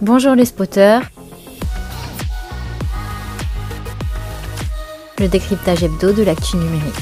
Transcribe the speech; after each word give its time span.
Bonjour 0.00 0.36
les 0.36 0.44
spotters. 0.44 1.10
Le 5.18 5.26
décryptage 5.26 5.82
hebdo 5.82 6.12
de 6.12 6.22
l'actu 6.22 6.56
numérique. 6.56 6.94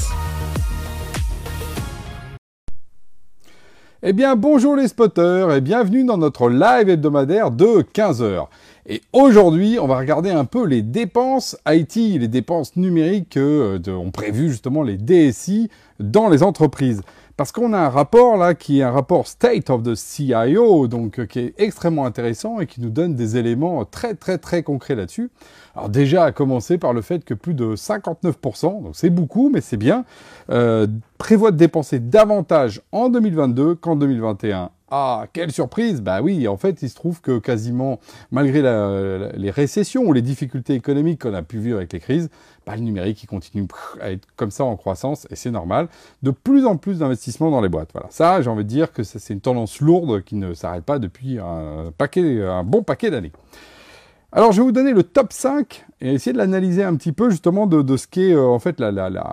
Eh 4.03 4.15
bien, 4.15 4.35
bonjour 4.35 4.77
les 4.77 4.89
spotters 4.89 5.53
et 5.53 5.61
bienvenue 5.61 6.05
dans 6.05 6.17
notre 6.17 6.49
live 6.49 6.89
hebdomadaire 6.89 7.51
de 7.51 7.83
15h. 7.83 8.47
Et 8.87 9.03
aujourd'hui, 9.13 9.79
on 9.79 9.87
va 9.87 9.99
regarder 9.99 10.31
un 10.31 10.47
peu 10.47 10.65
les 10.65 10.81
dépenses 10.81 11.59
IT, 11.69 11.97
les 11.97 12.29
dépenses 12.29 12.77
numériques 12.77 13.31
que 13.31 13.79
euh, 13.87 13.93
ont 13.93 14.11
prévu 14.11 14.49
justement 14.49 14.83
les 14.83 14.97
DSI 14.97 15.69
dans 16.01 16.31
les 16.31 16.43
entreprises. 16.43 17.03
Parce 17.37 17.53
qu'on 17.53 17.75
a 17.75 17.79
un 17.79 17.89
rapport 17.91 18.39
là 18.39 18.55
qui 18.55 18.81
est 18.81 18.83
un 18.83 18.91
rapport 18.91 19.27
State 19.27 19.69
of 19.69 19.83
the 19.83 19.95
CIO, 19.95 20.89
donc 20.89 21.19
euh, 21.19 21.27
qui 21.27 21.41
est 21.41 21.55
extrêmement 21.59 22.07
intéressant 22.07 22.61
et 22.61 22.67
qui 22.67 22.81
nous 22.81 22.89
donne 22.89 23.15
des 23.15 23.37
éléments 23.37 23.85
très 23.85 24.15
très 24.15 24.39
très 24.39 24.63
concrets 24.63 24.95
là-dessus. 24.95 25.31
Alors 25.75 25.91
déjà 25.91 26.25
à 26.25 26.33
commencer 26.33 26.79
par 26.79 26.95
le 26.95 27.03
fait 27.03 27.25
que 27.25 27.35
plus 27.35 27.53
de 27.53 27.77
59%, 27.77 28.83
donc 28.85 28.97
c'est 28.97 29.11
beaucoup 29.11 29.51
mais 29.53 29.61
c'est 29.61 29.77
bien, 29.77 30.07
euh, 30.49 30.87
prévoient 31.19 31.51
de 31.51 31.59
dépenser 31.59 31.99
davantage 31.99 32.81
en 32.91 33.11
2022 33.11 33.75
qu'en 33.75 33.97
2021. 33.97 34.71
Ah, 34.89 35.27
quelle 35.33 35.51
surprise 35.51 36.01
Bah 36.01 36.23
oui, 36.23 36.47
en 36.47 36.57
fait, 36.57 36.81
il 36.83 36.89
se 36.89 36.95
trouve 36.95 37.21
que 37.21 37.39
quasiment, 37.39 37.99
malgré 38.31 38.63
les 38.63 39.51
récessions 39.51 40.05
ou 40.05 40.13
les 40.13 40.23
difficultés 40.23 40.75
économiques 40.75 41.23
qu'on 41.23 41.35
a 41.35 41.43
pu 41.43 41.59
vivre 41.59 41.79
avec 41.79 41.93
les 41.93 41.99
crises, 41.99 42.31
bah, 42.67 42.77
le 42.77 42.83
numérique, 42.83 43.21
il 43.23 43.27
continue 43.27 43.67
à 44.01 44.13
être 44.13 44.27
comme 44.37 44.53
ça 44.53 44.65
en 44.65 44.77
croissance, 44.77 45.27
et 45.31 45.37
c'est 45.37 45.51
normal. 45.51 45.89
De 46.23 46.31
plus 46.31 46.67
en 46.67 46.77
plus 46.77 47.01
d'investissements 47.01 47.51
dans 47.51 47.61
les 47.61 47.69
boîtes. 47.69 47.91
Voilà, 47.93 48.09
ça, 48.11 48.41
j'ai 48.43 48.51
envie 48.51 48.65
de 48.65 48.69
dire 48.69 48.93
que 48.93 49.03
c'est 49.03 49.33
une 49.33 49.41
tendance 49.41 49.81
lourde 49.81 50.23
qui 50.23 50.37
ne 50.37 50.55
s'arrête 50.55 50.85
pas 50.85 51.01
depuis 51.01 51.39
un, 51.39 51.93
paquet, 51.99 52.43
un 52.45 52.63
bon 52.63 52.85
paquet 52.85 53.11
d'années. 53.11 53.33
Alors, 54.33 54.53
je 54.53 54.61
vais 54.61 54.65
vous 54.65 54.73
donner 54.73 54.93
le 54.93 55.03
top 55.03 55.33
5 55.33 55.87
et 56.01 56.13
essayer 56.13 56.33
de 56.33 56.39
l'analyser 56.39 56.83
un 56.83 56.97
petit 56.97 57.13
peu 57.13 57.31
justement 57.31 57.67
de, 57.67 57.97
ce 57.97 58.07
qu'est 58.07 58.33
euh, 58.33 58.45
en 58.45 58.59
fait 58.59 58.81
la, 58.81 58.91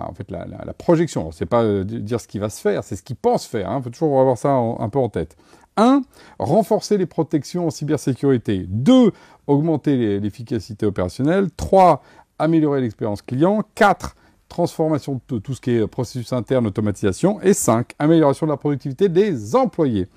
en 0.08 0.14
fait, 0.14 0.30
la, 0.30 0.46
projection. 0.78 1.30
C'est 1.32 1.46
pas 1.46 1.62
euh, 1.62 1.84
dire 1.84 2.20
ce 2.20 2.28
qui 2.28 2.38
va 2.38 2.48
se 2.48 2.60
faire, 2.60 2.84
c'est 2.84 2.96
ce 2.96 3.02
qu'il 3.02 3.16
pense 3.16 3.46
faire. 3.46 3.68
Il 3.70 3.74
hein. 3.74 3.82
faut 3.82 3.90
toujours 3.90 4.20
avoir 4.20 4.38
ça 4.38 4.50
un 4.50 4.88
peu 4.88 4.98
en 4.98 5.08
tête. 5.08 5.36
1. 5.76 6.02
Renforcer 6.38 6.96
les 6.98 7.06
protections 7.06 7.66
en 7.66 7.70
cybersécurité. 7.70 8.66
2. 8.68 9.12
Augmenter 9.46 10.20
l'efficacité 10.20 10.86
opérationnelle. 10.86 11.48
3. 11.56 12.02
Améliorer 12.38 12.80
l'expérience 12.80 13.22
client. 13.22 13.62
4. 13.74 14.14
Transformation 14.48 15.20
de 15.28 15.38
tout 15.38 15.54
ce 15.54 15.60
qui 15.60 15.72
est 15.72 15.86
processus 15.86 16.32
interne, 16.32 16.66
automatisation. 16.66 17.40
Et 17.42 17.52
5. 17.52 17.92
Amélioration 17.98 18.46
de 18.46 18.52
la 18.52 18.56
productivité 18.56 19.08
des 19.08 19.56
employés. 19.56 20.08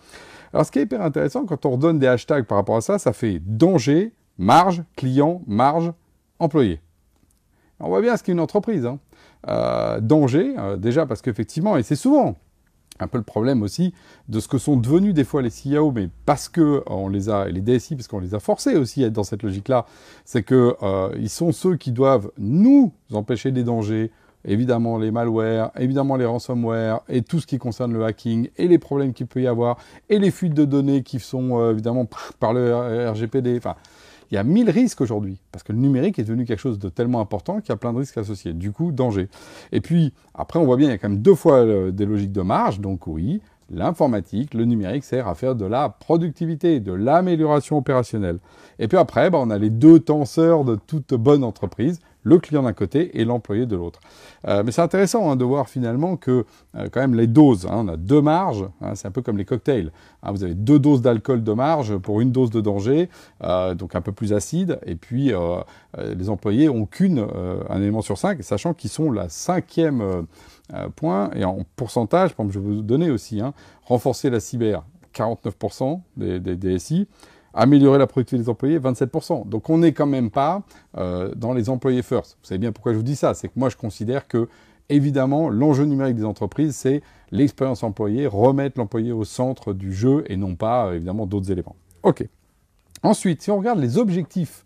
Alors 0.54 0.66
ce 0.66 0.72
qui 0.72 0.80
est 0.80 0.84
hyper 0.84 1.02
intéressant, 1.02 1.46
quand 1.46 1.66
on 1.66 1.72
redonne 1.72 2.00
des 2.00 2.08
hashtags 2.08 2.46
par 2.46 2.58
rapport 2.58 2.78
à 2.78 2.82
ça, 2.82 3.00
ça 3.00 3.14
fait 3.14 3.40
danger, 3.40 4.14
marge, 4.38 4.84
client, 4.96 5.42
marge, 5.48 5.92
employé. 6.40 6.82
On 7.80 7.90
voit 7.90 8.02
bien 8.02 8.18
ce 8.18 8.24
qu'est 8.24 8.32
une 8.32 8.40
entreprise. 8.40 8.86
Hein. 8.86 9.00
Euh, 9.48 10.00
danger, 10.02 10.56
euh, 10.58 10.78
déjà 10.78 11.06
parce 11.06 11.22
qu'effectivement, 11.22 11.78
et 11.78 11.84
c'est 11.84 11.96
souvent 11.96 12.36
un 13.00 13.08
peu 13.08 13.20
le 13.20 13.24
problème 13.24 13.62
aussi 13.62 13.94
de 14.28 14.40
ce 14.40 14.48
que 14.48 14.58
sont 14.58 14.76
devenus 14.76 15.14
des 15.14 15.24
fois 15.24 15.44
les 15.44 15.52
CIO, 15.52 15.92
mais 15.92 16.10
parce 16.26 16.50
que 16.50 16.84
on 16.88 17.10
les 17.10 17.30
a, 17.30 17.48
et 17.48 17.52
les 17.52 17.62
DSI, 17.62 17.96
parce 17.96 18.08
qu'on 18.08 18.20
les 18.20 18.34
a 18.34 18.40
forcés 18.40 18.76
aussi 18.76 19.04
à 19.04 19.08
être 19.08 19.14
dans 19.14 19.24
cette 19.24 19.44
logique-là, 19.44 19.86
c'est 20.26 20.42
que 20.42 20.76
euh, 20.82 21.16
ils 21.20 21.30
sont 21.30 21.52
ceux 21.52 21.76
qui 21.76 21.92
doivent 21.92 22.32
nous 22.40 22.92
empêcher 23.14 23.52
des 23.52 23.64
dangers, 23.64 24.12
évidemment 24.44 24.98
les 24.98 25.12
malwares, 25.12 25.72
évidemment 25.78 26.16
les 26.16 26.26
ransomware, 26.26 27.02
et 27.08 27.22
tout 27.22 27.40
ce 27.40 27.46
qui 27.46 27.60
concerne 27.60 27.94
le 27.94 28.04
hacking, 28.04 28.50
et 28.58 28.68
les 28.68 28.80
problèmes 28.80 29.14
qu'il 29.14 29.28
peut 29.28 29.44
y 29.44 29.48
avoir, 29.48 29.78
et 30.10 30.18
les 30.18 30.32
fuites 30.32 30.56
de 30.56 30.66
données 30.66 31.04
qui 31.04 31.20
sont 31.20 31.70
évidemment 31.70 32.08
par 32.40 32.54
le 32.54 33.12
RGPD, 33.12 33.60
il 34.32 34.36
y 34.36 34.38
a 34.38 34.44
mille 34.44 34.70
risques 34.70 35.02
aujourd'hui, 35.02 35.40
parce 35.52 35.64
que 35.64 35.72
le 35.72 35.80
numérique 35.80 36.20
est 36.20 36.24
devenu 36.24 36.46
quelque 36.46 36.60
chose 36.60 36.80
de 36.80 36.90
tellement 36.90 37.22
important 37.22 37.60
qu'il 37.60 37.70
y 37.70 37.74
a 37.74 37.78
plein 37.78 37.94
de 37.94 38.00
risques 38.00 38.18
associés. 38.18 38.54
Du 38.54 38.72
coup, 38.72 38.92
danger. 38.92 39.30
Et 39.72 39.82
puis, 39.82 40.14
après, 40.34 40.60
on 40.60 40.66
voit 40.66 40.78
bien, 40.78 40.88
il 40.88 40.92
y 40.92 40.94
a 40.94 40.98
quand 40.98 41.10
même 41.10 41.22
deux 41.22 41.36
fois 41.36 41.60
euh, 41.60 41.92
des 41.92 42.06
logiques 42.06 42.32
de 42.32 42.42
marge, 42.42 42.80
donc 42.80 43.08
oui, 43.08 43.42
l'informatique, 43.70 44.54
le 44.54 44.66
numérique 44.66 45.04
sert 45.04 45.28
à 45.28 45.36
faire 45.36 45.56
de 45.56 45.66
la 45.66 45.90
productivité, 45.90 46.80
de 46.80 46.94
l'amélioration 46.94 47.78
opérationnelle. 47.78 48.40
Et 48.80 48.88
puis 48.88 48.98
après, 48.98 49.30
bah, 49.30 49.40
on 49.42 49.50
a 49.50 49.58
les 49.58 49.70
deux 49.70 50.00
tenseurs 50.00 50.64
de 50.64 50.76
toute 50.76 51.14
bonne 51.14 51.44
entreprise, 51.44 52.00
le 52.28 52.40
client 52.40 52.64
d'un 52.64 52.74
côté 52.74 53.20
et 53.20 53.26
l'employé 53.26 53.66
de 53.66 53.76
l'autre. 53.76 54.00
Euh, 54.48 54.62
mais 54.64 54.72
c'est 54.72 54.82
intéressant 54.82 55.32
hein, 55.32 55.36
de 55.36 55.46
voir 55.46 55.70
finalement 55.70 56.18
que 56.18 56.46
euh, 56.76 56.90
quand 56.92 57.00
même 57.00 57.16
les 57.16 57.28
doses, 57.28 57.66
hein, 57.66 57.86
on 57.86 57.88
a 57.88 57.96
deux 57.96 58.22
marges, 58.22 58.66
hein, 58.82 58.96
c'est 58.96 59.08
un 59.08 59.12
peu 59.12 59.22
comme 59.22 59.38
les 59.38 59.46
cocktails. 59.46 59.92
vous 60.24 60.44
avez 60.44 60.54
deux 60.54 60.78
doses 60.78 61.02
d'alcool 61.02 61.44
de 61.44 61.54
marge 61.54 61.98
pour 61.98 62.20
une 62.20 62.32
dose 62.32 62.50
de 62.50 62.60
danger, 62.60 63.10
euh, 63.44 63.74
donc 63.76 63.96
un 63.96 64.02
peu 64.02 64.12
plus 64.12 64.34
acide, 64.34 64.80
et 64.86 64.96
puis 64.96 65.32
les 65.98 66.30
employés 66.30 66.70
ont 66.70 66.86
qu'une, 66.86 67.26
un 67.70 67.82
élément 67.82 68.02
sur 68.02 68.18
cinq, 68.18 68.44
sachant 68.44 68.74
qu'ils 68.74 68.90
sont 68.90 69.12
la 69.12 69.30
cinquième 69.30 70.26
point, 70.96 71.30
et 71.36 71.46
en 71.46 71.60
pourcentage, 71.76 72.36
par 72.36 72.46
exemple, 72.46 72.54
je 72.54 72.60
vous 72.60 72.82
donner 72.82 73.10
aussi, 73.10 73.42
renforcer 73.84 74.30
la 74.30 74.40
cyber, 74.40 74.84
49% 75.14 76.02
des, 76.18 76.40
des 76.40 76.56
DSI, 76.56 77.08
Améliorer 77.60 77.98
la 77.98 78.06
productivité 78.06 78.44
des 78.44 78.50
employés, 78.50 78.80
27%. 78.80 79.50
Donc 79.50 79.70
on 79.72 79.80
n'est 79.80 79.92
quand 79.92 80.06
même 80.06 80.30
pas 80.30 80.62
euh, 80.96 81.34
dans 81.36 81.54
les 81.54 81.70
employés 81.70 82.04
first. 82.04 82.38
Vous 82.40 82.48
savez 82.48 82.60
bien 82.60 82.72
pourquoi 82.72 82.94
je 82.94 82.98
vous 82.98 83.04
dis 83.04 83.16
ça. 83.16 83.34
C'est 83.34 83.48
que 83.48 83.54
moi 83.56 83.70
je 83.70 83.76
considère 83.76 84.28
que, 84.28 84.48
évidemment, 84.90 85.50
l'enjeu 85.50 85.86
numérique 85.86 86.16
des 86.16 86.26
entreprises, 86.26 86.76
c'est 86.76 87.02
l'expérience 87.32 87.82
employée, 87.82 88.28
remettre 88.28 88.78
l'employé 88.78 89.12
au 89.12 89.24
centre 89.24 89.74
du 89.74 89.92
jeu 89.92 90.24
et 90.28 90.38
non 90.38 90.56
pas, 90.56 90.86
euh, 90.86 90.96
évidemment, 90.98 91.26
d'autres 91.26 91.52
éléments. 91.52 91.76
OK. 92.04 92.28
Ensuite, 93.02 93.42
si 93.42 93.50
on 93.50 93.58
regarde 93.58 93.80
les 93.80 93.98
objectifs 93.98 94.64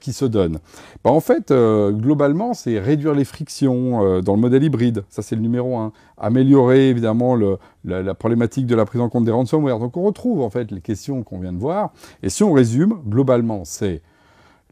qui 0.00 0.12
se 0.12 0.24
donnent. 0.24 0.58
Bah, 1.04 1.10
en 1.10 1.20
fait, 1.20 1.50
euh, 1.50 1.92
globalement, 1.92 2.54
c'est 2.54 2.78
réduire 2.78 3.14
les 3.14 3.24
frictions 3.24 4.04
euh, 4.04 4.20
dans 4.20 4.34
le 4.34 4.40
modèle 4.40 4.62
hybride. 4.62 5.04
Ça, 5.08 5.22
c'est 5.22 5.36
le 5.36 5.42
numéro 5.42 5.76
un. 5.76 5.92
Améliorer, 6.18 6.88
évidemment, 6.88 7.36
la, 7.84 8.14
problématique 8.14 8.66
de 8.66 8.74
la 8.74 8.84
prise 8.84 9.00
en 9.00 9.08
compte 9.08 9.24
des 9.24 9.30
ransomware. 9.30 9.78
Donc, 9.78 9.96
on 9.96 10.02
retrouve, 10.02 10.40
en 10.40 10.50
fait, 10.50 10.70
les 10.70 10.80
questions 10.80 11.22
qu'on 11.22 11.40
vient 11.40 11.52
de 11.52 11.58
voir. 11.58 11.92
Et 12.22 12.30
si 12.30 12.42
on 12.42 12.52
résume, 12.52 13.00
globalement, 13.06 13.64
c'est 13.64 14.02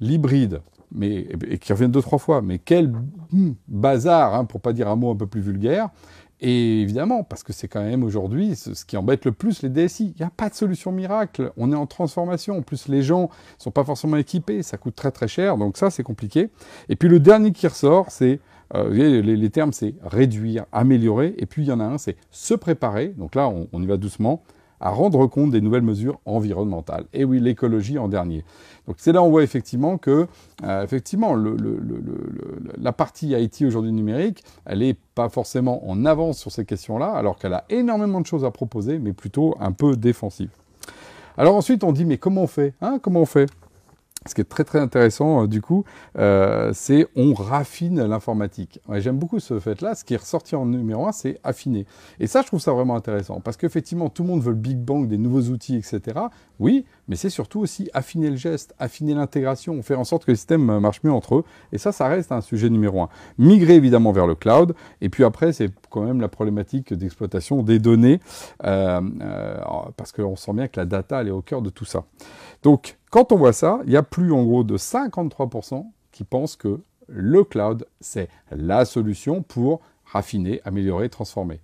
l'hybride, 0.01 0.61
mais, 0.93 1.29
et 1.49 1.59
qui 1.59 1.73
revient 1.73 1.89
deux, 1.89 2.03
trois 2.03 2.19
fois, 2.19 2.41
mais 2.41 2.59
quel 2.59 2.93
bazar, 3.69 4.35
hein, 4.35 4.45
pour 4.45 4.61
pas 4.61 4.73
dire 4.73 4.89
un 4.89 4.97
mot 4.97 5.11
un 5.11 5.17
peu 5.17 5.27
plus 5.27 5.41
vulgaire, 5.41 5.91
et 6.41 6.83
évidemment, 6.83 7.23
parce 7.23 7.43
que 7.43 7.53
c'est 7.53 7.69
quand 7.69 7.83
même 7.83 8.03
aujourd'hui 8.03 8.57
ce 8.57 8.85
qui 8.85 8.97
embête 8.97 9.25
le 9.25 9.33
plus 9.33 9.63
les 9.63 9.69
DSI. 9.69 10.15
Il 10.17 10.21
n'y 10.21 10.27
a 10.27 10.31
pas 10.31 10.49
de 10.49 10.55
solution 10.55 10.93
miracle. 10.93 11.53
On 11.57 11.73
est 11.73 11.77
en 11.77 11.87
transformation. 11.87 12.59
En 12.59 12.63
plus, 12.63 12.89
les 12.89 13.03
gens 13.03 13.23
ne 13.23 13.63
sont 13.63 13.71
pas 13.71 13.85
forcément 13.85 14.17
équipés. 14.17 14.63
Ça 14.63 14.77
coûte 14.77 14.95
très 14.97 15.11
très 15.11 15.29
cher. 15.29 15.57
Donc 15.57 15.77
ça, 15.77 15.91
c'est 15.91 16.03
compliqué. 16.03 16.51
Et 16.89 16.97
puis 16.97 17.09
le 17.09 17.21
dernier 17.21 17.53
qui 17.53 17.67
ressort, 17.67 18.11
c'est 18.11 18.41
euh, 18.75 18.91
les, 18.91 19.23
les, 19.23 19.51
termes, 19.51 19.73
c'est 19.73 19.95
réduire, 20.03 20.67
améliorer. 20.73 21.35
Et 21.39 21.47
puis 21.47 21.63
il 21.63 21.69
y 21.69 21.73
en 21.73 21.81
a 21.81 21.85
un, 21.85 21.99
c'est 21.99 22.17
se 22.31 22.55
préparer. 22.55 23.09
Donc 23.17 23.37
là, 23.37 23.49
on 23.73 23.83
y 23.83 23.87
va 23.87 23.97
doucement 23.97 24.43
à 24.81 24.91
rendre 24.91 25.27
compte 25.27 25.51
des 25.51 25.61
nouvelles 25.61 25.83
mesures 25.83 26.21
environnementales. 26.25 27.05
Et 27.13 27.25
oui, 27.25 27.41
l'écologie 27.41 27.99
en 27.99 28.09
dernier. 28.09 28.45
Donc 28.87 28.97
c'est 28.99 29.13
là 29.13 29.23
où 29.23 29.27
on 29.27 29.31
voit 29.31 29.43
effectivement 29.43 29.99
que 29.99 30.27
euh, 30.63 30.87
la 32.79 32.93
partie 32.93 33.29
IT 33.31 33.63
aujourd'hui 33.63 33.93
numérique, 33.93 34.45
elle 34.67 34.81
n'est 34.81 34.97
pas 35.15 35.29
forcément 35.29 35.89
en 35.89 36.05
avance 36.05 36.39
sur 36.39 36.53
ces 36.53 36.65
questions-là, 36.65 37.13
alors 37.13 37.37
qu'elle 37.39 37.55
a 37.55 37.65
énormément 37.71 38.21
de 38.21 38.27
choses 38.27 38.45
à 38.45 38.51
proposer, 38.51 38.99
mais 38.99 39.13
plutôt 39.13 39.55
un 39.61 39.73
peu 39.73 39.97
défensive. 39.97 40.51
Alors 41.37 41.57
ensuite, 41.57 41.83
on 41.83 41.93
dit, 41.93 42.05
mais 42.05 42.19
comment 42.19 42.43
on 42.43 42.47
fait 42.47 42.75
hein 42.81 42.99
Comment 43.03 43.23
on 43.23 43.27
fait? 43.27 43.51
Ce 44.27 44.35
qui 44.35 44.41
est 44.41 44.45
très 44.45 44.65
très 44.65 44.81
intéressant 44.81 45.43
euh, 45.43 45.47
du 45.47 45.61
coup, 45.61 45.85
euh, 46.19 46.71
c'est 46.73 47.07
on 47.17 47.35
raffine 47.35 48.03
l'informatique. 48.05 48.81
J'aime 48.95 49.19
beaucoup 49.19 49.41
ce 49.41 49.59
fait-là. 49.59 49.95
Ce 49.95 50.05
qui 50.05 50.15
est 50.15 50.19
ressorti 50.19 50.57
en 50.57 50.67
numéro 50.67 51.07
un, 51.07 51.13
c'est 51.13 51.39
affiner. 51.45 51.87
Et 52.21 52.27
ça, 52.27 52.43
je 52.43 52.47
trouve 52.47 52.61
ça 52.61 52.73
vraiment 52.73 52.97
intéressant 52.97 53.41
parce 53.41 53.57
qu'effectivement, 53.57 54.09
tout 54.09 54.23
le 54.23 54.29
monde 54.29 54.43
veut 54.43 54.51
le 54.51 54.57
Big 54.57 54.79
Bang, 54.79 55.09
des 55.09 55.19
nouveaux 55.19 55.43
outils, 55.43 55.77
etc. 55.77 56.01
Oui, 56.59 56.85
mais 57.09 57.17
c'est 57.17 57.31
surtout 57.31 57.61
aussi 57.61 57.91
affiner 57.93 58.31
le 58.31 58.37
geste, 58.37 58.75
affiner 58.79 59.15
l'intégration, 59.15 59.83
faire 59.83 60.01
en 60.01 60.05
sorte 60.05 60.25
que 60.25 60.31
le 60.31 60.37
système 60.37 60.79
marche 60.79 61.03
mieux 61.03 61.13
entre 61.13 61.37
eux. 61.37 61.45
Et 61.73 61.79
ça, 61.79 61.93
ça 61.93 62.09
reste 62.09 62.33
un 62.33 62.41
sujet 62.41 62.71
numéro 62.71 63.03
un. 63.03 63.09
Migrer 63.39 63.75
évidemment 63.75 64.13
vers 64.13 64.27
le 64.27 64.35
cloud. 64.35 64.75
Et 65.01 65.09
puis 65.09 65.25
après, 65.25 65.53
c'est 65.53 65.71
quand 65.91 66.03
même 66.03 66.21
la 66.21 66.29
problématique 66.29 66.95
d'exploitation 66.95 67.63
des 67.63 67.79
données 67.79 68.21
euh, 68.65 69.01
euh, 69.23 69.61
parce 69.97 70.13
qu'on 70.13 70.37
sent 70.37 70.53
bien 70.53 70.69
que 70.69 70.79
la 70.81 70.87
data, 70.87 71.21
elle 71.21 71.29
est 71.29 71.33
au 71.33 71.43
cœur 71.43 71.63
de 71.63 71.71
tout 71.71 71.85
ça. 71.85 72.05
Donc, 72.63 72.97
quand 73.15 73.31
on 73.31 73.37
voit 73.37 73.53
ça, 73.53 73.79
il 73.87 73.93
y 73.93 73.97
a 73.97 74.03
plus 74.03 74.33
en 74.33 74.43
gros 74.43 74.65
de 74.65 74.77
53% 74.77 75.87
qui 76.11 76.25
pensent 76.25 76.57
que 76.57 76.81
le 77.07 77.45
cloud, 77.45 77.87
c'est 78.01 78.29
la 78.51 78.85
solution 78.85 79.41
pour 79.41 79.83
raffiner, 80.05 80.61
améliorer, 80.65 81.09
transformer. 81.09 81.61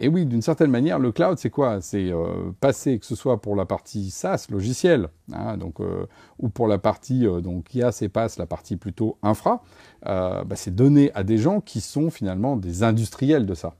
Et 0.00 0.08
oui, 0.08 0.26
d'une 0.26 0.42
certaine 0.42 0.72
manière, 0.72 0.98
le 0.98 1.12
cloud, 1.12 1.38
c'est 1.38 1.50
quoi? 1.50 1.80
C'est 1.80 2.10
euh, 2.10 2.50
passer, 2.58 2.98
que 2.98 3.06
ce 3.06 3.14
soit 3.14 3.40
pour 3.40 3.54
la 3.54 3.64
partie 3.64 4.10
SaaS, 4.10 4.48
logiciel, 4.50 5.06
hein, 5.32 5.56
euh, 5.78 6.06
ou 6.40 6.48
pour 6.48 6.66
la 6.66 6.78
partie 6.78 7.28
euh, 7.28 7.40
donc 7.40 7.72
IA, 7.76 7.92
CPaaS, 7.92 8.34
la 8.38 8.46
partie 8.46 8.74
plutôt 8.74 9.18
infra, 9.22 9.62
bah, 10.04 10.44
c'est 10.56 10.74
donner 10.74 11.12
à 11.14 11.22
des 11.22 11.38
gens 11.38 11.60
qui 11.60 11.80
sont 11.80 12.10
finalement 12.10 12.56
des 12.56 12.82
industriels 12.82 13.46
de 13.46 13.54
ça. 13.54 13.76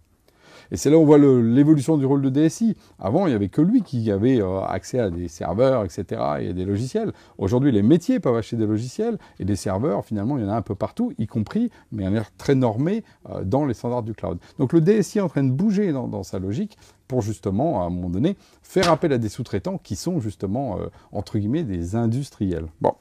Et 0.72 0.78
c'est 0.78 0.88
là 0.88 0.96
où 0.96 1.02
on 1.02 1.04
voit 1.04 1.18
l'évolution 1.18 1.98
du 1.98 2.06
rôle 2.06 2.22
de 2.22 2.30
DSI. 2.30 2.76
Avant, 2.98 3.26
il 3.26 3.30
n'y 3.30 3.34
avait 3.36 3.50
que 3.50 3.60
lui 3.60 3.82
qui 3.82 4.10
avait 4.10 4.40
euh, 4.40 4.62
accès 4.62 4.98
à 4.98 5.10
des 5.10 5.28
serveurs, 5.28 5.84
etc., 5.84 6.04
et 6.40 6.48
à 6.48 6.52
des 6.54 6.64
logiciels. 6.64 7.12
Aujourd'hui, 7.36 7.70
les 7.72 7.82
métiers 7.82 8.20
peuvent 8.20 8.36
acheter 8.36 8.56
des 8.56 8.66
logiciels, 8.66 9.18
et 9.38 9.44
des 9.44 9.54
serveurs, 9.54 10.02
finalement, 10.06 10.38
il 10.38 10.44
y 10.44 10.46
en 10.46 10.50
a 10.50 10.56
un 10.56 10.62
peu 10.62 10.74
partout, 10.74 11.12
y 11.18 11.26
compris, 11.26 11.70
mais 11.92 12.06
un 12.06 12.14
air 12.14 12.34
très 12.38 12.54
normé 12.54 13.04
euh, 13.28 13.44
dans 13.44 13.66
les 13.66 13.74
standards 13.74 14.02
du 14.02 14.14
cloud. 14.14 14.38
Donc 14.58 14.72
le 14.72 14.80
DSI 14.80 15.18
est 15.18 15.20
en 15.20 15.28
train 15.28 15.44
de 15.44 15.50
bouger 15.50 15.92
dans, 15.92 16.22
sa 16.22 16.38
logique 16.38 16.78
pour 17.06 17.20
justement, 17.20 17.82
à 17.82 17.86
un 17.86 17.90
moment 17.90 18.08
donné, 18.08 18.38
faire 18.62 18.90
appel 18.90 19.12
à 19.12 19.18
des 19.18 19.28
sous-traitants 19.28 19.76
qui 19.76 19.94
sont 19.94 20.20
justement, 20.20 20.78
euh, 20.78 20.86
entre 21.12 21.38
guillemets, 21.38 21.64
des 21.64 21.96
industriels. 21.96 22.66
Bon. 22.80 22.94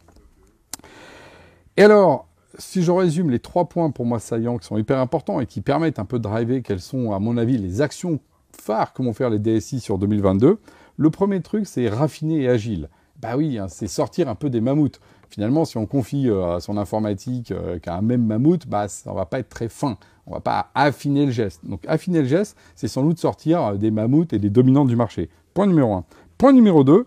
Et 1.78 1.84
alors, 1.84 2.28
si 2.58 2.84
je 2.84 2.92
résume 2.92 3.30
les 3.30 3.40
trois 3.40 3.66
points 3.66 3.92
pour 3.92 4.06
moi 4.06 4.20
saillants 4.20 4.58
qui 4.58 4.68
sont 4.68 4.78
hyper 4.78 5.00
importants 5.00 5.40
et 5.40 5.46
qui 5.46 5.62
permettent 5.62 6.00
un 6.00 6.06
peu 6.06 6.18
de 6.18 6.24
driver 6.24 6.62
quelles 6.62 6.82
sont, 6.82 7.12
à 7.12 7.20
mon 7.20 7.38
avis, 7.38 7.58
les 7.58 7.82
actions 7.82 8.20
phares 8.52 8.94
que 8.94 9.02
vont 9.02 9.14
faire 9.14 9.30
les 9.30 9.40
DSI 9.40 9.80
sur 9.80 9.98
2022, 9.98 10.60
le 10.98 11.10
premier 11.10 11.42
truc, 11.42 11.66
c'est 11.66 11.88
raffiner 11.90 12.42
et 12.42 12.50
agile. 12.50 12.90
Bah 13.22 13.38
oui, 13.38 13.58
hein, 13.58 13.68
c'est 13.70 13.88
sortir 13.88 14.30
un 14.30 14.36
peu 14.36 14.50
des 14.50 14.62
mammouths. 14.62 15.00
Finalement, 15.30 15.64
si 15.64 15.78
on 15.78 15.86
confie 15.86 16.30
euh, 16.30 16.56
à 16.56 16.60
son 16.60 16.76
informatique 16.76 17.52
euh, 17.52 17.80
qu'à 17.80 17.96
un 17.96 18.02
même 18.02 18.26
mammouth, 18.26 18.68
bah, 18.68 18.88
ça 18.88 19.14
va 19.14 19.26
pas 19.26 19.40
être 19.40 19.50
très 19.50 19.70
fin. 19.70 19.98
On 20.28 20.34
va 20.34 20.42
pas 20.42 20.72
affiner 20.76 21.26
le 21.26 21.32
geste. 21.32 21.66
Donc 21.66 21.82
affiner 21.88 22.22
le 22.22 22.28
geste, 22.28 22.58
c'est 22.76 22.88
sans 22.88 23.04
doute 23.04 23.20
sortir 23.20 23.64
euh, 23.64 23.76
des 23.76 23.92
mammouths 23.92 24.34
et 24.34 24.40
des 24.40 24.50
dominants 24.50 24.86
du 24.86 24.96
marché. 24.96 25.30
Point 25.54 25.68
numéro 25.68 25.94
un. 25.94 26.04
Point 26.38 26.52
numéro 26.54 26.84
deux, 26.84 27.06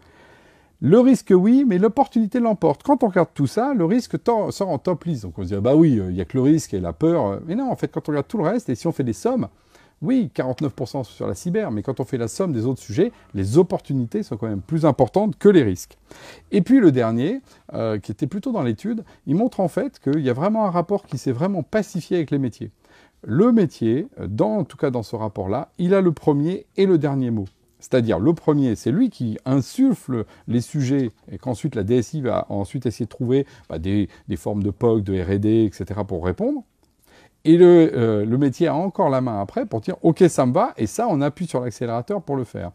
le 0.80 1.00
risque, 1.00 1.32
oui, 1.34 1.64
mais 1.66 1.78
l'opportunité 1.78 2.40
l'emporte. 2.40 2.82
Quand 2.82 3.02
on 3.02 3.08
regarde 3.08 3.30
tout 3.32 3.46
ça, 3.46 3.74
le 3.74 3.84
risque 3.84 4.16
sort 4.26 4.68
en 4.68 4.78
top. 4.78 5.06
Donc 5.22 5.38
on 5.38 5.42
se 5.42 5.48
dit, 5.48 5.54
ah 5.54 5.60
bah 5.60 5.74
oui, 5.74 5.92
il 5.92 6.14
n'y 6.14 6.20
a 6.20 6.24
que 6.24 6.36
le 6.36 6.42
risque 6.42 6.74
et 6.74 6.80
la 6.80 6.92
peur. 6.92 7.40
Mais 7.46 7.54
non, 7.54 7.70
en 7.70 7.76
fait, 7.76 7.88
quand 7.88 8.08
on 8.08 8.12
regarde 8.12 8.28
tout 8.28 8.38
le 8.38 8.44
reste, 8.44 8.68
et 8.68 8.74
si 8.74 8.86
on 8.86 8.92
fait 8.92 9.04
des 9.04 9.12
sommes, 9.12 9.48
oui, 10.02 10.30
49% 10.34 11.04
sur 11.04 11.26
la 11.26 11.34
cyber, 11.34 11.70
mais 11.70 11.82
quand 11.82 12.00
on 12.00 12.04
fait 12.04 12.18
la 12.18 12.28
somme 12.28 12.52
des 12.52 12.66
autres 12.66 12.82
sujets, 12.82 13.12
les 13.32 13.56
opportunités 13.56 14.22
sont 14.22 14.36
quand 14.36 14.48
même 14.48 14.60
plus 14.60 14.84
importantes 14.84 15.38
que 15.38 15.48
les 15.48 15.62
risques. 15.62 15.96
Et 16.52 16.60
puis 16.60 16.80
le 16.80 16.92
dernier, 16.92 17.40
euh, 17.72 17.98
qui 17.98 18.12
était 18.12 18.26
plutôt 18.26 18.52
dans 18.52 18.62
l'étude, 18.62 19.04
il 19.26 19.36
montre 19.36 19.60
en 19.60 19.68
fait 19.68 19.98
qu'il 20.00 20.20
y 20.20 20.28
a 20.28 20.34
vraiment 20.34 20.66
un 20.66 20.70
rapport 20.70 21.06
qui 21.06 21.16
s'est 21.16 21.32
vraiment 21.32 21.62
pacifié 21.62 22.18
avec 22.18 22.30
les 22.30 22.38
métiers. 22.38 22.70
Le 23.22 23.52
métier, 23.52 24.08
dans, 24.18 24.58
en 24.58 24.64
tout 24.64 24.76
cas 24.76 24.90
dans 24.90 25.02
ce 25.02 25.16
rapport-là, 25.16 25.70
il 25.78 25.94
a 25.94 26.02
le 26.02 26.12
premier 26.12 26.66
et 26.76 26.84
le 26.84 26.98
dernier 26.98 27.30
mot. 27.30 27.46
C'est-à-dire, 27.84 28.18
le 28.18 28.32
premier, 28.32 28.76
c'est 28.76 28.90
lui 28.90 29.10
qui 29.10 29.36
insuffle 29.44 30.24
les 30.48 30.62
sujets 30.62 31.10
et 31.30 31.36
qu'ensuite 31.36 31.74
la 31.74 31.82
DSI 31.82 32.22
va 32.22 32.46
ensuite 32.48 32.86
essayer 32.86 33.04
de 33.04 33.10
trouver 33.10 33.46
bah, 33.68 33.78
des, 33.78 34.08
formes 34.36 34.62
de 34.62 34.70
POC, 34.70 35.04
de 35.04 35.20
RD, 35.20 35.44
etc. 35.44 36.00
pour 36.08 36.24
répondre. 36.24 36.62
Et 37.44 37.58
euh, 37.60 38.24
le, 38.24 38.38
métier 38.38 38.68
a 38.68 38.74
encore 38.74 39.10
la 39.10 39.20
main 39.20 39.38
après 39.38 39.66
pour 39.66 39.82
dire 39.82 39.96
OK, 40.00 40.24
ça 40.30 40.46
me 40.46 40.54
va, 40.54 40.72
et 40.78 40.86
ça, 40.86 41.08
on 41.10 41.20
appuie 41.20 41.46
sur 41.46 41.60
l'accélérateur 41.60 42.22
pour 42.22 42.36
le 42.36 42.44
faire. 42.44 42.72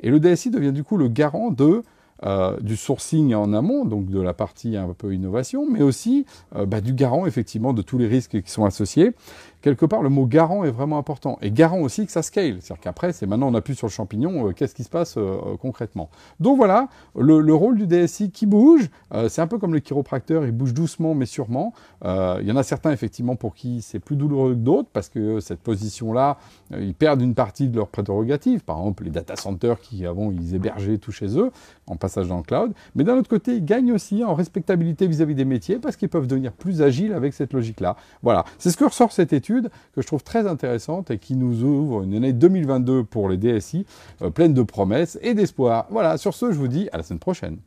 Et 0.00 0.10
le 0.10 0.18
DSI 0.18 0.50
devient 0.50 0.72
du 0.72 0.82
coup 0.82 0.96
le 0.96 1.06
garant 1.06 1.52
de, 1.52 1.84
euh, 2.24 2.56
du 2.60 2.76
sourcing 2.76 3.32
en 3.34 3.52
amont, 3.52 3.84
donc 3.84 4.06
de 4.06 4.20
la 4.20 4.34
partie 4.34 4.76
un 4.76 4.88
peu 4.88 5.14
innovation, 5.14 5.66
mais 5.70 5.82
aussi 5.82 6.26
euh, 6.56 6.66
bah, 6.66 6.80
du 6.80 6.92
garant 6.92 7.26
effectivement 7.26 7.72
de 7.72 7.80
tous 7.80 7.96
les 7.96 8.08
risques 8.08 8.42
qui 8.42 8.50
sont 8.50 8.64
associés 8.64 9.14
quelque 9.60 9.86
part, 9.86 10.02
le 10.02 10.08
mot 10.08 10.24
garant 10.24 10.62
est 10.62 10.70
vraiment 10.70 10.98
important. 10.98 11.36
Et 11.42 11.50
garant 11.50 11.80
aussi 11.80 12.06
que 12.06 12.12
ça 12.12 12.22
scale. 12.22 12.58
C'est-à-dire 12.60 12.80
qu'après, 12.80 13.12
c'est 13.12 13.26
maintenant 13.26 13.48
on 13.48 13.54
appuie 13.54 13.74
sur 13.74 13.88
le 13.88 13.92
champignon, 13.92 14.48
euh, 14.48 14.52
qu'est-ce 14.52 14.74
qui 14.74 14.84
se 14.84 14.88
passe 14.88 15.18
concrètement. 15.60 16.10
Donc 16.38 16.56
voilà, 16.56 16.88
le, 17.16 17.54
rôle 17.54 17.76
du 17.76 17.86
DSI 17.86 18.30
qui 18.30 18.46
bouge, 18.46 18.88
c'est 19.28 19.40
un 19.40 19.48
peu 19.48 19.58
comme 19.58 19.72
le 19.72 19.80
chiropracteur, 19.80 20.44
il 20.44 20.52
bouge 20.52 20.74
doucement 20.74 21.14
mais 21.14 21.26
sûrement. 21.26 21.72
Il 22.04 22.44
y 22.44 22.52
en 22.52 22.56
a 22.56 22.62
certains 22.62 22.92
effectivement 22.92 23.34
pour 23.34 23.54
qui 23.54 23.82
c'est 23.82 23.98
plus 23.98 24.16
douloureux 24.16 24.54
que 24.54 24.60
d'autres 24.60 24.88
parce 24.92 25.08
que 25.08 25.40
cette 25.40 25.60
position-là, 25.60 26.38
ils 26.70 26.94
perdent 26.94 27.22
une 27.22 27.34
partie 27.34 27.68
de 27.68 27.76
leurs 27.76 27.88
prérogatives. 27.88 28.62
Par 28.62 28.78
exemple, 28.78 29.04
les 29.04 29.10
data 29.10 29.34
centers 29.36 29.80
qui 29.80 30.06
avant 30.06 30.30
ils 30.30 30.54
hébergeaient 30.54 30.98
tout 30.98 31.12
chez 31.12 31.36
eux 31.38 31.50
en 31.88 31.96
dans 32.14 32.38
le 32.38 32.42
cloud. 32.42 32.72
Mais 32.94 33.04
d'un 33.04 33.16
autre 33.16 33.28
côté, 33.28 33.56
ils 33.56 33.64
gagnent 33.64 33.92
aussi 33.92 34.24
en 34.24 34.34
respectabilité 34.34 35.06
vis-à-vis 35.06 35.34
-vis 35.34 35.36
des 35.36 35.44
métiers 35.44 35.78
parce 35.78 35.96
qu'ils 35.96 36.08
peuvent 36.08 36.26
devenir 36.26 36.52
plus 36.52 36.82
agiles 36.82 37.12
avec 37.12 37.34
cette 37.34 37.52
logique-là. 37.52 37.96
Voilà, 38.22 38.44
c'est 38.58 38.70
ce 38.70 38.76
que 38.76 38.84
ressort 38.84 39.12
cette 39.12 39.32
étude 39.32 39.70
que 39.94 40.02
je 40.02 40.06
trouve 40.06 40.22
très 40.22 40.46
intéressante 40.46 41.10
et 41.10 41.18
qui 41.18 41.34
nous 41.34 41.62
ouvre 41.62 42.02
une 42.02 42.14
année 42.14 42.32
2022 42.32 43.04
pour 43.04 43.28
les 43.28 43.36
DSI, 43.36 43.86
euh, 44.22 44.30
pleine 44.30 44.54
de 44.54 44.62
promesses 44.62 45.18
et 45.22 45.34
d'espoir. 45.34 45.86
Voilà, 45.90 46.16
sur 46.18 46.34
ce, 46.34 46.52
je 46.52 46.58
vous 46.58 46.68
dis 46.68 46.88
à 46.92 46.96
la 46.96 47.02
semaine 47.02 47.18
prochaine. 47.18 47.58